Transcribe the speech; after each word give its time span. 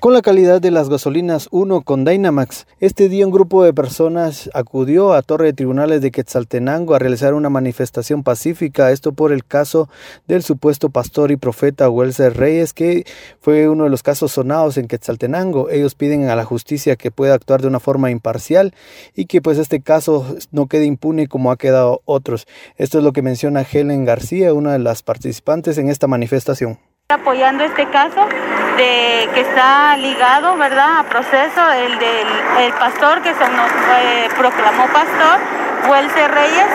Con 0.00 0.12
la 0.12 0.22
calidad 0.22 0.60
de 0.60 0.70
las 0.70 0.88
gasolinas 0.88 1.48
1 1.50 1.80
con 1.80 2.04
Dynamax, 2.04 2.68
este 2.78 3.08
día 3.08 3.26
un 3.26 3.32
grupo 3.32 3.64
de 3.64 3.74
personas 3.74 4.48
acudió 4.54 5.12
a 5.12 5.22
Torre 5.22 5.46
de 5.46 5.52
Tribunales 5.54 6.00
de 6.02 6.12
Quetzaltenango 6.12 6.94
a 6.94 7.00
realizar 7.00 7.34
una 7.34 7.50
manifestación 7.50 8.22
pacífica, 8.22 8.92
esto 8.92 9.10
por 9.10 9.32
el 9.32 9.44
caso 9.44 9.88
del 10.28 10.44
supuesto 10.44 10.90
pastor 10.90 11.32
y 11.32 11.36
profeta 11.36 11.90
Welser 11.90 12.36
Reyes, 12.36 12.74
que 12.74 13.06
fue 13.40 13.68
uno 13.68 13.82
de 13.82 13.90
los 13.90 14.04
casos 14.04 14.30
sonados 14.30 14.76
en 14.76 14.86
Quetzaltenango. 14.86 15.68
Ellos 15.68 15.96
piden 15.96 16.28
a 16.28 16.36
la 16.36 16.44
justicia 16.44 16.94
que 16.94 17.10
pueda 17.10 17.34
actuar 17.34 17.60
de 17.60 17.66
una 17.66 17.80
forma 17.80 18.12
imparcial 18.12 18.74
y 19.16 19.26
que 19.26 19.42
pues 19.42 19.58
este 19.58 19.80
caso 19.80 20.36
no 20.52 20.68
quede 20.68 20.84
impune 20.84 21.26
como 21.26 21.50
ha 21.50 21.56
quedado 21.56 22.02
otros. 22.04 22.46
Esto 22.76 22.98
es 22.98 23.04
lo 23.04 23.12
que 23.12 23.22
menciona 23.22 23.66
Helen 23.68 24.04
García, 24.04 24.54
una 24.54 24.74
de 24.74 24.78
las 24.78 25.02
participantes 25.02 25.76
en 25.76 25.88
esta 25.88 26.06
manifestación. 26.06 26.78
Apoyando 27.10 27.64
este 27.64 27.86
caso 27.86 28.28
de 28.76 29.30
que 29.32 29.40
está 29.40 29.96
ligado, 29.96 30.58
¿verdad?, 30.58 30.98
a 30.98 31.04
proceso 31.04 31.72
el 31.72 31.98
del 31.98 32.72
pastor 32.78 33.22
que 33.22 33.32
se 33.32 33.48
nos 33.48 33.70
eh, 33.98 34.28
proclamó 34.36 34.86
pastor, 34.88 35.40
Huelse 35.88 36.28
Reyes. 36.28 36.66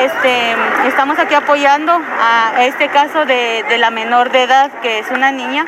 Este, 0.00 0.56
estamos 0.88 1.20
aquí 1.20 1.34
apoyando 1.34 1.92
a 2.20 2.64
este 2.64 2.88
caso 2.88 3.26
de, 3.26 3.64
de, 3.68 3.78
la 3.78 3.92
menor 3.92 4.32
de 4.32 4.42
edad, 4.42 4.72
que 4.82 4.98
es 4.98 5.08
una 5.12 5.30
niña. 5.30 5.66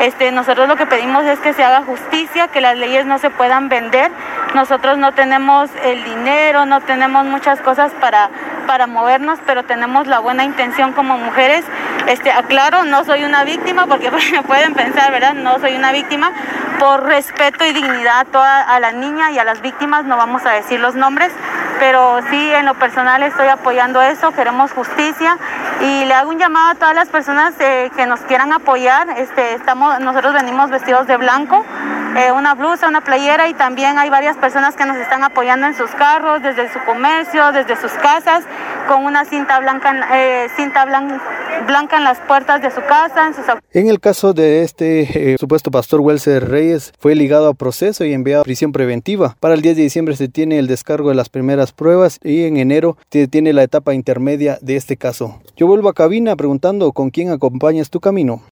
Este, 0.00 0.32
nosotros 0.32 0.66
lo 0.66 0.76
que 0.76 0.86
pedimos 0.86 1.26
es 1.26 1.38
que 1.40 1.52
se 1.52 1.62
haga 1.62 1.82
justicia, 1.82 2.48
que 2.48 2.62
las 2.62 2.74
leyes 2.74 3.04
no 3.04 3.18
se 3.18 3.28
puedan 3.28 3.68
vender. 3.68 4.10
Nosotros 4.54 4.96
no 4.96 5.12
tenemos 5.12 5.68
el 5.84 6.04
dinero, 6.04 6.64
no 6.64 6.80
tenemos 6.80 7.26
muchas 7.26 7.60
cosas 7.60 7.92
para, 8.00 8.30
para 8.66 8.86
movernos, 8.86 9.38
pero 9.44 9.64
tenemos 9.64 10.06
la 10.06 10.20
buena 10.20 10.44
intención 10.44 10.94
como 10.94 11.18
mujeres 11.18 11.66
este, 12.08 12.30
aclaro, 12.30 12.84
no 12.84 13.04
soy 13.04 13.24
una 13.24 13.44
víctima, 13.44 13.86
porque 13.86 14.10
pueden 14.46 14.74
pensar, 14.74 15.12
¿verdad? 15.12 15.34
No 15.34 15.58
soy 15.58 15.76
una 15.76 15.92
víctima. 15.92 16.32
Por 16.78 17.04
respeto 17.04 17.64
y 17.64 17.72
dignidad 17.72 18.20
a, 18.20 18.24
toda, 18.24 18.62
a 18.62 18.78
la 18.78 18.92
niña 18.92 19.32
y 19.32 19.38
a 19.38 19.44
las 19.44 19.60
víctimas, 19.60 20.04
no 20.04 20.16
vamos 20.16 20.46
a 20.46 20.50
decir 20.50 20.78
los 20.78 20.94
nombres, 20.94 21.32
pero 21.80 22.20
sí 22.30 22.52
en 22.54 22.66
lo 22.66 22.74
personal 22.74 23.22
estoy 23.24 23.48
apoyando 23.48 24.00
eso, 24.00 24.30
queremos 24.32 24.70
justicia 24.72 25.36
y 25.80 26.04
le 26.04 26.14
hago 26.14 26.30
un 26.30 26.38
llamado 26.38 26.70
a 26.70 26.74
todas 26.76 26.94
las 26.94 27.08
personas 27.08 27.54
eh, 27.58 27.90
que 27.96 28.06
nos 28.06 28.20
quieran 28.20 28.52
apoyar. 28.52 29.08
Este, 29.16 29.54
estamos, 29.54 29.98
nosotros 30.00 30.34
venimos 30.34 30.70
vestidos 30.70 31.08
de 31.08 31.16
blanco, 31.16 31.64
eh, 32.16 32.30
una 32.32 32.54
blusa, 32.54 32.86
una 32.86 33.00
playera 33.00 33.48
y 33.48 33.54
también 33.54 33.98
hay 33.98 34.08
varias 34.08 34.36
personas 34.36 34.76
que 34.76 34.86
nos 34.86 34.96
están 34.98 35.24
apoyando 35.24 35.66
en 35.66 35.74
sus 35.74 35.90
carros, 35.92 36.42
desde 36.42 36.72
su 36.72 36.78
comercio, 36.84 37.50
desde 37.50 37.74
sus 37.74 37.92
casas, 37.92 38.44
con 38.86 39.04
una 39.04 39.24
cinta 39.24 39.58
blanca, 39.58 39.94
eh, 40.12 40.48
cinta 40.56 40.84
blanca 40.84 41.20
las 42.00 42.18
puertas 42.20 42.62
de 42.62 42.70
su 42.70 42.80
casa. 42.80 43.26
En, 43.26 43.34
sus... 43.34 43.44
en 43.72 43.88
el 43.88 44.00
caso 44.00 44.32
de 44.32 44.62
este 44.62 45.32
eh, 45.32 45.36
supuesto 45.38 45.70
pastor 45.70 46.00
Welser 46.00 46.48
Reyes, 46.48 46.92
fue 46.98 47.14
ligado 47.14 47.48
a 47.48 47.54
proceso 47.54 48.04
y 48.04 48.12
enviado 48.12 48.42
a 48.42 48.44
prisión 48.44 48.72
preventiva. 48.72 49.36
Para 49.40 49.54
el 49.54 49.62
10 49.62 49.76
de 49.76 49.82
diciembre 49.82 50.16
se 50.16 50.28
tiene 50.28 50.58
el 50.58 50.66
descargo 50.66 51.08
de 51.08 51.14
las 51.14 51.28
primeras 51.28 51.72
pruebas 51.72 52.18
y 52.22 52.44
en 52.44 52.56
enero 52.56 52.96
se 53.10 53.28
tiene 53.28 53.52
la 53.52 53.62
etapa 53.62 53.94
intermedia 53.94 54.58
de 54.60 54.76
este 54.76 54.96
caso. 54.96 55.40
Yo 55.56 55.66
vuelvo 55.66 55.88
a 55.88 55.94
cabina 55.94 56.36
preguntando 56.36 56.92
con 56.92 57.10
quién 57.10 57.30
acompañas 57.30 57.90
tu 57.90 58.00
camino. 58.00 58.42